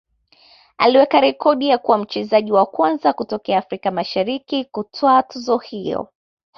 [0.77, 6.09] aliweka rekodi ya kuwa mchezaji wa kwanza kutokea Afrika Mashariki kutwaa tuzo hiyo